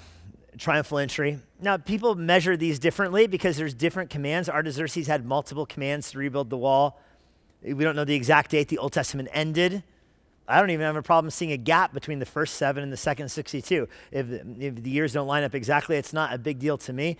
[0.57, 1.39] triumphal entry.
[1.59, 4.49] Now, people measure these differently because there's different commands.
[4.49, 6.99] Artaxerxes had multiple commands to rebuild the wall.
[7.63, 9.83] We don't know the exact date the Old Testament ended.
[10.47, 12.97] I don't even have a problem seeing a gap between the first seven and the
[12.97, 13.87] second 62.
[14.11, 14.27] If,
[14.59, 17.17] if the years don't line up exactly, it's not a big deal to me.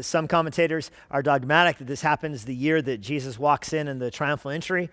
[0.00, 4.10] Some commentators are dogmatic that this happens the year that Jesus walks in in the
[4.10, 4.90] triumphal entry.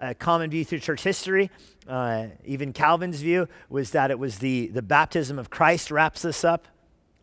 [0.00, 1.50] A common view through church history,
[1.86, 6.44] uh, even Calvin's view, was that it was the, the baptism of Christ wraps this
[6.44, 6.66] up.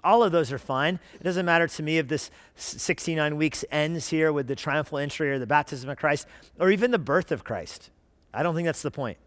[0.04, 1.00] All of those are fine.
[1.15, 5.30] It doesn't matter to me if this 69 weeks ends here with the triumphal entry
[5.30, 6.26] or the baptism of Christ
[6.58, 7.89] or even the birth of Christ.
[8.34, 9.18] I don't think that's the point.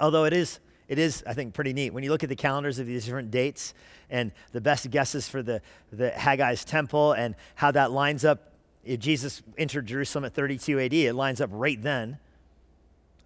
[0.00, 1.92] Although it is, it is, I think, pretty neat.
[1.92, 3.74] When you look at the calendars of these different dates
[4.10, 8.52] and the best guesses for the, the Haggai's temple and how that lines up,
[8.84, 12.18] if Jesus entered Jerusalem at 32 AD, it lines up right then.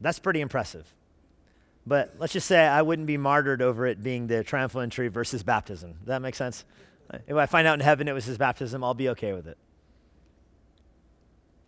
[0.01, 0.87] That's pretty impressive.
[1.85, 5.43] But let's just say I wouldn't be martyred over it being the triumphal entry versus
[5.43, 5.93] baptism.
[5.93, 6.65] Does that make sense?
[7.27, 9.57] If I find out in heaven it was his baptism, I'll be okay with it.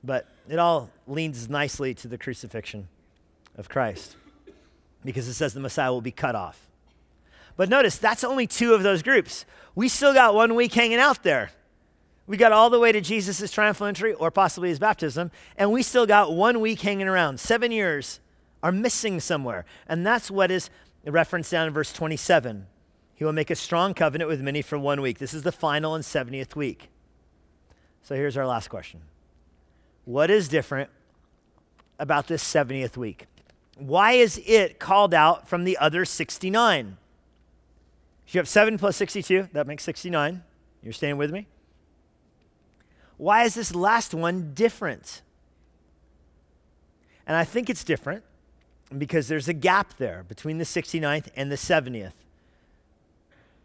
[0.04, 2.88] But it all leans nicely to the crucifixion
[3.56, 4.16] of Christ
[5.04, 6.68] because it says the Messiah will be cut off.
[7.56, 9.44] But notice, that's only two of those groups.
[9.74, 11.50] We still got one week hanging out there.
[12.26, 15.82] We got all the way to Jesus' triumphal entry or possibly his baptism, and we
[15.82, 17.40] still got one week hanging around.
[17.40, 18.20] Seven years
[18.62, 19.64] are missing somewhere.
[19.88, 20.70] And that's what is
[21.04, 22.66] referenced down in verse 27.
[23.14, 25.18] He will make a strong covenant with many for one week.
[25.18, 26.88] This is the final and 70th week.
[28.02, 29.00] So here's our last question
[30.04, 30.90] What is different
[31.98, 33.26] about this 70th week?
[33.80, 36.96] Why is it called out from the other 69?
[38.28, 40.42] You have 7 plus 62, that makes 69.
[40.82, 41.46] You're staying with me?
[43.16, 45.22] Why is this last one different?
[47.26, 48.24] And I think it's different
[48.96, 52.12] because there's a gap there between the 69th and the 70th.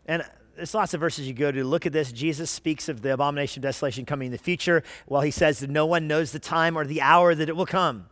[0.07, 0.23] And
[0.55, 2.11] there's lots of verses you go to look at this.
[2.11, 5.69] Jesus speaks of the abomination of desolation coming in the future, while he says that
[5.69, 8.07] no one knows the time or the hour that it will come.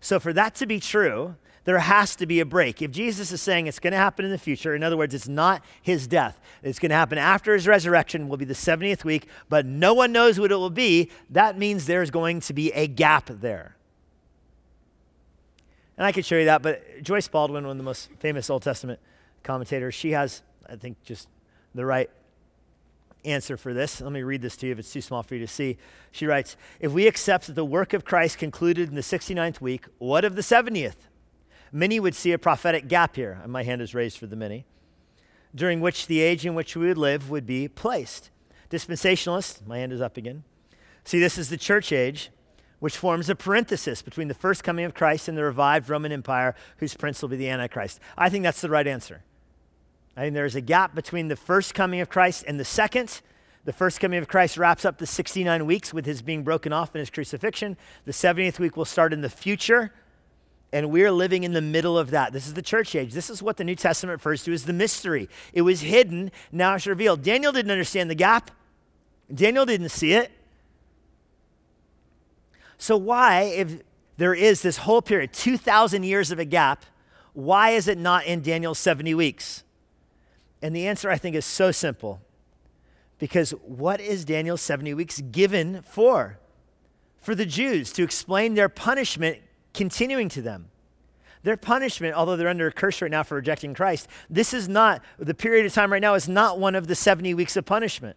[0.00, 2.80] So, for that to be true, there has to be a break.
[2.80, 5.28] If Jesus is saying it's going to happen in the future, in other words, it's
[5.28, 9.28] not his death, it's going to happen after his resurrection, will be the 70th week,
[9.48, 12.86] but no one knows what it will be, that means there's going to be a
[12.86, 13.76] gap there.
[15.98, 18.62] And I could show you that, but Joyce Baldwin, one of the most famous Old
[18.62, 18.98] Testament
[19.42, 21.28] commentators, she has, I think, just
[21.74, 22.10] the right
[23.24, 24.00] answer for this.
[24.00, 25.76] Let me read this to you if it's too small for you to see.
[26.10, 29.86] She writes If we accept that the work of Christ concluded in the 69th week,
[29.98, 31.06] what of the 70th?
[31.72, 33.40] Many would see a prophetic gap here.
[33.46, 34.66] My hand is raised for the many.
[35.54, 38.30] During which the age in which we would live would be placed.
[38.70, 40.44] Dispensationalists, my hand is up again.
[41.04, 42.30] See, this is the church age,
[42.78, 46.54] which forms a parenthesis between the first coming of Christ and the revived Roman Empire,
[46.78, 48.00] whose prince will be the Antichrist.
[48.16, 49.22] I think that's the right answer.
[50.16, 53.20] I think there's a gap between the first coming of Christ and the second.
[53.64, 56.94] The first coming of Christ wraps up the 69 weeks with his being broken off
[56.94, 57.76] and his crucifixion.
[58.04, 59.92] The 70th week will start in the future
[60.72, 62.32] and we're living in the middle of that.
[62.32, 63.12] This is the church age.
[63.12, 65.28] This is what the New Testament refers to as the mystery.
[65.52, 67.22] It was hidden, now it's revealed.
[67.22, 68.50] Daniel didn't understand the gap,
[69.32, 70.30] Daniel didn't see it.
[72.78, 73.82] So, why, if
[74.16, 76.86] there is this whole period, 2,000 years of a gap,
[77.32, 79.64] why is it not in Daniel's 70 weeks?
[80.62, 82.20] And the answer, I think, is so simple.
[83.18, 86.38] Because what is Daniel's 70 weeks given for?
[87.18, 89.38] For the Jews to explain their punishment
[89.74, 90.70] continuing to them.
[91.42, 95.02] Their punishment, although they're under a curse right now for rejecting Christ, this is not,
[95.18, 98.16] the period of time right now is not one of the 70 weeks of punishment.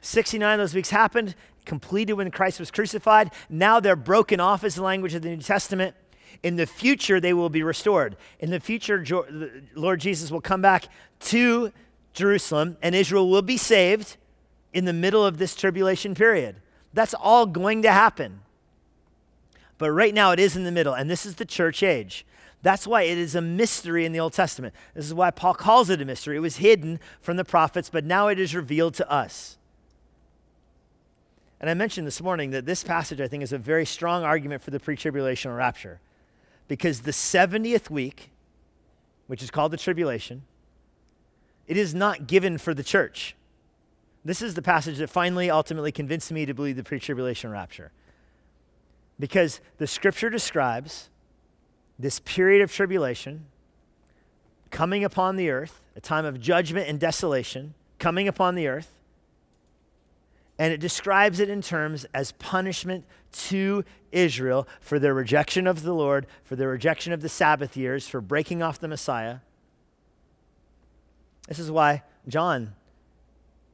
[0.00, 3.32] 69 of those weeks happened, completed when Christ was crucified.
[3.48, 5.96] Now they're broken off as the language of the New Testament.
[6.42, 8.16] In the future, they will be restored.
[8.40, 9.04] In the future,
[9.74, 10.88] Lord Jesus will come back
[11.20, 11.72] to
[12.12, 14.16] Jerusalem and Israel will be saved
[14.72, 16.56] in the middle of this tribulation period.
[16.92, 18.40] That's all going to happen.
[19.78, 22.26] But right now it is in the middle, and this is the church age.
[22.62, 24.74] That's why it is a mystery in the Old Testament.
[24.94, 26.36] This is why Paul calls it a mystery.
[26.36, 29.56] It was hidden from the prophets, but now it is revealed to us.
[31.60, 34.62] And I mentioned this morning that this passage, I think, is a very strong argument
[34.62, 36.00] for the pre tribulational rapture.
[36.68, 38.30] Because the 70th week,
[39.26, 40.42] which is called the tribulation,
[41.66, 43.34] it is not given for the church.
[44.24, 47.92] This is the passage that finally, ultimately convinced me to believe the pre tribulation rapture.
[49.18, 51.10] Because the scripture describes
[51.98, 53.46] this period of tribulation
[54.70, 58.97] coming upon the earth, a time of judgment and desolation coming upon the earth.
[60.58, 65.92] And it describes it in terms as punishment to Israel for their rejection of the
[65.92, 69.38] Lord, for their rejection of the Sabbath years, for breaking off the Messiah.
[71.46, 72.74] This is why John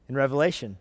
[0.07, 0.77] in Revelation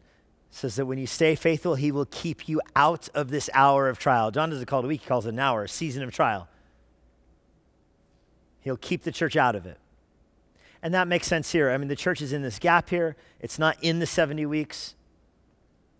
[0.50, 3.98] says that when you stay faithful, he will keep you out of this hour of
[3.98, 4.30] trial.
[4.30, 6.48] John doesn't call it a week, he calls it an hour, a season of trial.
[8.60, 9.78] He'll keep the church out of it.
[10.82, 11.70] And that makes sense here.
[11.70, 13.16] I mean, the church is in this gap here.
[13.40, 14.94] It's not in the 70 weeks.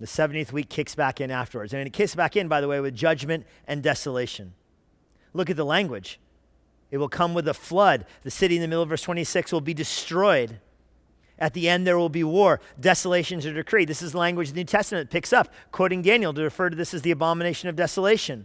[0.05, 1.73] The 70th week kicks back in afterwards.
[1.73, 4.53] And it kicks back in, by the way, with judgment and desolation.
[5.33, 6.21] Look at the language.
[6.90, 8.05] It will come with a flood.
[8.23, 10.61] The city in the middle of verse 26 will be destroyed.
[11.38, 12.61] At the end, there will be war.
[12.79, 13.88] Desolations are decreed.
[13.88, 16.93] This is the language the New Testament picks up, quoting Daniel to refer to this
[16.93, 18.45] as the abomination of desolation.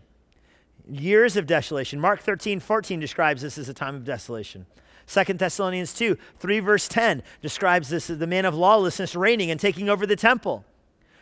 [0.88, 2.00] Years of desolation.
[2.00, 4.65] Mark 13, 14 describes this as a time of desolation.
[5.08, 9.60] 2 Thessalonians 2, 3 verse 10 describes this as the man of lawlessness reigning and
[9.60, 10.63] taking over the temple.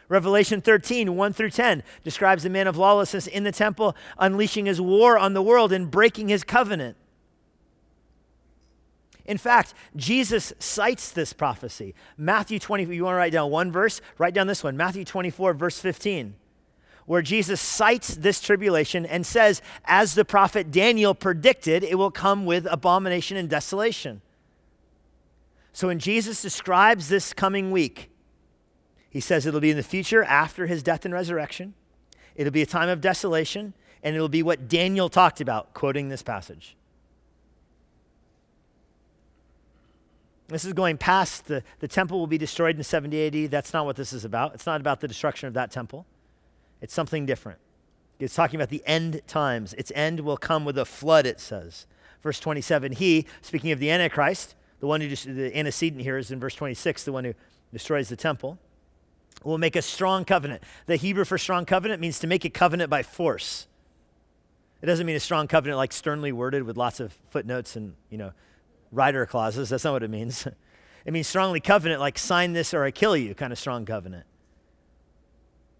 [0.10, 4.80] Revelation 13, 1 through 10 describes the man of lawlessness in the temple, unleashing his
[4.80, 6.96] war on the world and breaking his covenant.
[9.26, 11.94] In fact, Jesus cites this prophecy.
[12.18, 14.00] Matthew 20, you want to write down one verse?
[14.18, 16.36] Write down this one Matthew 24, verse 15,
[17.06, 22.46] where Jesus cites this tribulation and says, as the prophet Daniel predicted, it will come
[22.46, 24.22] with abomination and desolation.
[25.74, 28.10] So when Jesus describes this coming week,
[29.10, 31.74] he says it'll be in the future after his death and resurrection.
[32.36, 36.22] It'll be a time of desolation, and it'll be what Daniel talked about, quoting this
[36.22, 36.76] passage.
[40.50, 43.52] This is going past the, the temple will be destroyed in 70 AD.
[43.52, 44.54] That's not what this is about.
[44.54, 46.06] It's not about the destruction of that temple,
[46.82, 47.60] it's something different.
[48.20, 49.74] It's talking about the end times.
[49.76, 51.86] Its end will come with a flood, it says.
[52.24, 56.32] Verse 27, he, speaking of the Antichrist, the one who, just, the antecedent here is
[56.32, 57.34] in verse 26, the one who
[57.72, 58.58] destroys the temple,
[59.44, 60.64] will make a strong covenant.
[60.86, 63.68] The Hebrew for strong covenant means to make a covenant by force.
[64.82, 68.18] It doesn't mean a strong covenant like sternly worded with lots of footnotes and, you
[68.18, 68.32] know,
[68.92, 69.70] rider clauses.
[69.70, 70.48] That's not what it means.
[71.06, 74.26] It means strongly covenant, like sign this or I kill you kind of strong covenant.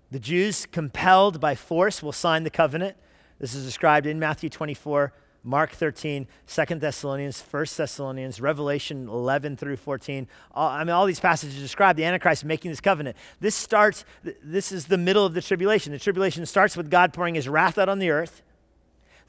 [0.10, 2.96] The Jews, compelled by force, will sign the covenant.
[3.38, 5.12] This is described in Matthew 24,
[5.48, 10.28] Mark 13, 2 Thessalonians, 1 Thessalonians, Revelation 11 through 14.
[10.52, 13.16] All, I mean, all these passages describe the Antichrist making this covenant.
[13.40, 14.04] This starts,
[14.44, 15.94] this is the middle of the tribulation.
[15.94, 18.42] The tribulation starts with God pouring his wrath out on the earth.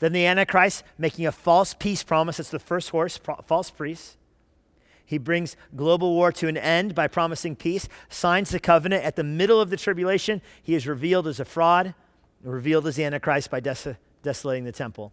[0.00, 2.38] Then the Antichrist making a false peace promise.
[2.38, 4.16] That's the first horse, pro- false priest.
[5.06, 9.04] He brings global war to an end by promising peace, signs the covenant.
[9.04, 11.94] At the middle of the tribulation, he is revealed as a fraud,
[12.42, 15.12] revealed as the Antichrist by des- desolating the temple.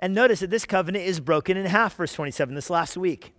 [0.00, 3.34] And notice that this covenant is broken in half, verse 27, this last week.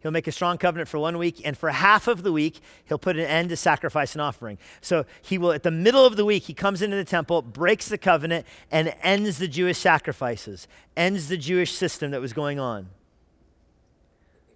[0.00, 2.98] He'll make a strong covenant for one week, and for half of the week, he'll
[2.98, 4.56] put an end to sacrifice and offering.
[4.80, 7.88] So he will, at the middle of the week, he comes into the temple, breaks
[7.88, 10.66] the covenant, and ends the Jewish sacrifices,
[10.96, 12.88] ends the Jewish system that was going on.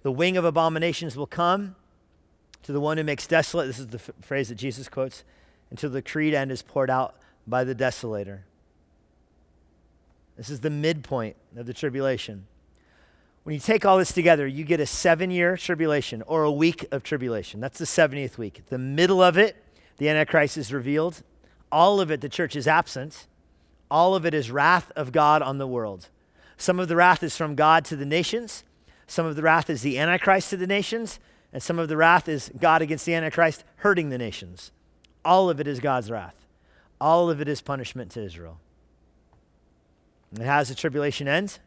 [0.03, 1.77] The wing of abominations will come
[2.63, 3.67] to the one who makes desolate.
[3.67, 5.25] This is the f- phrase that Jesus quotes
[5.71, 7.17] until the creed end is poured out
[7.47, 8.41] by the desolator.
[10.41, 12.47] This is the midpoint of the tribulation.
[13.43, 16.87] When you take all this together, you get a seven year tribulation or a week
[16.91, 17.61] of tribulation.
[17.61, 18.63] That's the 70th week.
[18.71, 19.63] The middle of it,
[19.99, 21.23] the Antichrist is revealed.
[21.71, 23.27] All of it, the church is absent.
[23.91, 26.09] All of it is wrath of God on the world.
[26.57, 28.65] Some of the wrath is from God to the nations.
[29.07, 31.21] Some of the wrath is the Antichrist to the nations.
[31.53, 34.73] And some of the wrath is God against the Antichrist hurting the nations.
[35.23, 36.47] All of it is God's wrath.
[36.99, 38.59] All of it is punishment to Israel.
[40.35, 41.59] And how does the tribulation end?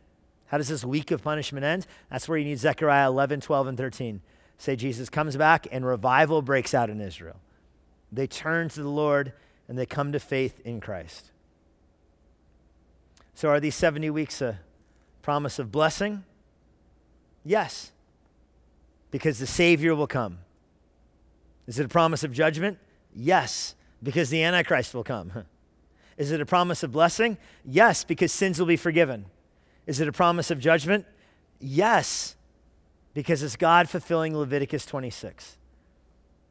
[0.47, 1.87] How does this week of punishment end?
[2.09, 4.21] That's where you need Zechariah 11, 12, and 13.
[4.57, 7.37] Say Jesus comes back and revival breaks out in Israel.
[8.11, 9.33] They turn to the Lord
[9.67, 11.31] and they come to faith in Christ.
[13.33, 14.59] So, are these 70 weeks a
[15.21, 16.23] promise of blessing?
[17.43, 17.91] Yes,
[19.09, 20.39] because the Savior will come.
[21.65, 22.77] Is it a promise of judgment?
[23.13, 25.31] Yes, because the Antichrist will come.
[26.17, 27.37] Is it a promise of blessing?
[27.65, 29.25] Yes, because sins will be forgiven.
[29.87, 31.05] Is it a promise of judgment?
[31.59, 32.35] Yes,
[33.13, 35.57] because it's God fulfilling Leviticus 26.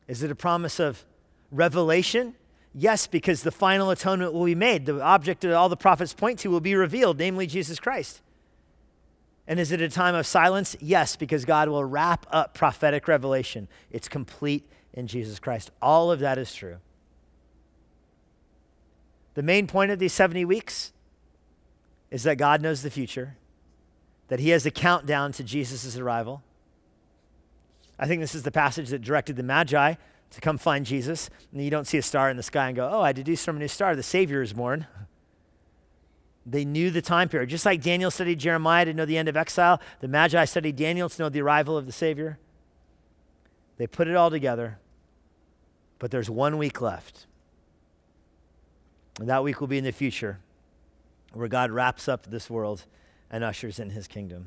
[0.08, 1.04] Is it a promise of
[1.50, 2.34] revelation?
[2.74, 4.86] Yes, because the final atonement will be made.
[4.86, 8.22] The object that all the prophets point to will be revealed, namely Jesus Christ.
[9.46, 10.76] And is it a time of silence?
[10.80, 13.68] Yes, because God will wrap up prophetic revelation.
[13.90, 15.70] It's complete in Jesus Christ.
[15.80, 16.76] All of that is true.
[19.34, 20.92] The main point of these 70 weeks
[22.10, 23.36] is that God knows the future,
[24.28, 26.42] that He has a countdown to Jesus' arrival.
[27.98, 29.94] I think this is the passage that directed the Magi
[30.30, 31.30] to come find Jesus.
[31.52, 33.56] And you don't see a star in the sky and go, Oh, I deduced from
[33.56, 34.86] a new star, the Savior is born.
[36.44, 37.50] They knew the time period.
[37.50, 41.08] Just like Daniel studied Jeremiah to know the end of exile, the Magi studied Daniel
[41.08, 42.38] to know the arrival of the Savior.
[43.76, 44.78] They put it all together,
[45.98, 47.26] but there's one week left.
[49.18, 50.38] And that week will be in the future
[51.32, 52.84] where God wraps up this world
[53.30, 54.46] and ushers in his kingdom.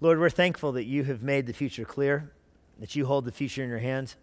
[0.00, 2.30] Lord, we're thankful that you have made the future clear,
[2.78, 4.16] that you hold the future in your hands.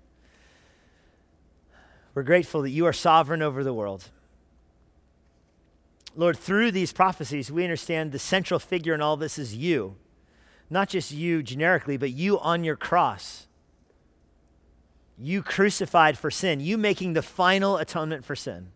[2.14, 4.10] We're grateful that you are sovereign over the world.
[6.16, 9.96] Lord, through these prophecies, we understand the central figure in all this is you.
[10.70, 13.48] Not just you generically, but you on your cross.
[15.18, 18.72] You crucified for sin, you making the final atonement for sin.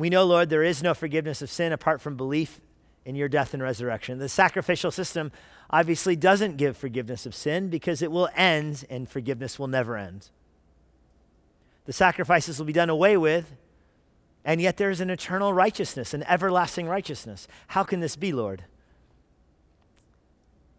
[0.00, 2.58] We know, Lord, there is no forgiveness of sin apart from belief
[3.04, 4.18] in your death and resurrection.
[4.18, 5.30] The sacrificial system
[5.68, 10.30] obviously doesn't give forgiveness of sin because it will end and forgiveness will never end.
[11.84, 13.54] The sacrifices will be done away with,
[14.42, 17.46] and yet there is an eternal righteousness, an everlasting righteousness.
[17.66, 18.64] How can this be, Lord?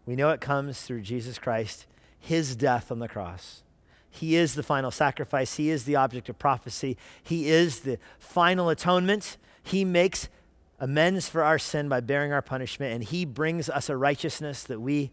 [0.04, 1.86] We know it comes through Jesus Christ,
[2.18, 3.62] his death on the cross.
[4.14, 5.56] He is the final sacrifice.
[5.56, 6.98] He is the object of prophecy.
[7.22, 9.38] He is the final atonement.
[9.62, 10.28] He makes
[10.78, 14.80] amends for our sin by bearing our punishment, and He brings us a righteousness that
[14.80, 15.12] we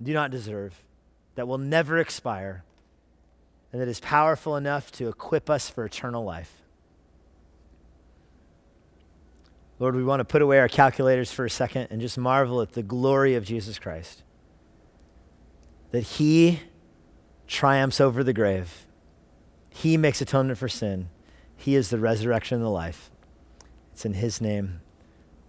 [0.00, 0.82] do not deserve,
[1.34, 2.62] that will never expire,
[3.72, 6.62] and that is powerful enough to equip us for eternal life.
[9.80, 12.72] Lord, we want to put away our calculators for a second and just marvel at
[12.72, 14.22] the glory of Jesus Christ.
[15.90, 16.60] That He
[17.48, 18.86] triumphs over the grave.
[19.70, 21.08] He makes atonement for sin.
[21.56, 23.10] He is the resurrection and the life.
[23.92, 24.80] It's in His name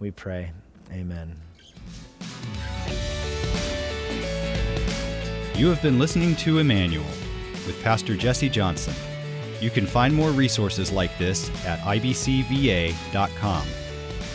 [0.00, 0.52] we pray.
[0.90, 1.36] Amen.
[5.54, 7.04] You have been listening to Immanuel
[7.66, 8.94] with Pastor Jesse Johnson.
[9.60, 13.66] You can find more resources like this at ibcva.com.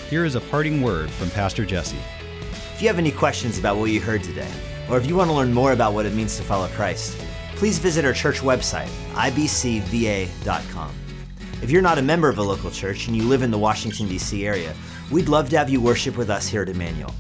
[0.08, 1.98] Here is a parting word from Pastor Jesse.
[2.76, 4.52] If you have any questions about what you heard today,
[4.88, 7.25] or if you want to learn more about what it means to follow Christ,
[7.56, 10.94] please visit our church website, ibcva.com.
[11.62, 14.08] If you're not a member of a local church and you live in the Washington,
[14.08, 14.46] D.C.
[14.46, 14.74] area,
[15.10, 17.14] we'd love to have you worship with us here at Immanuel.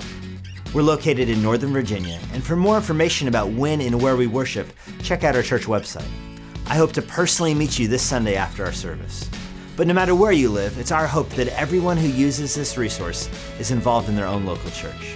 [0.73, 4.67] We're located in Northern Virginia, and for more information about when and where we worship,
[5.01, 6.07] check out our church website.
[6.67, 9.29] I hope to personally meet you this Sunday after our service.
[9.77, 13.29] But no matter where you live, it's our hope that everyone who uses this resource
[13.59, 15.15] is involved in their own local church.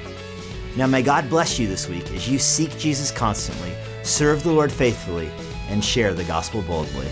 [0.76, 3.74] Now, may God bless you this week as you seek Jesus constantly,
[4.10, 5.30] serve the Lord faithfully,
[5.70, 7.08] and share the gospel boldly.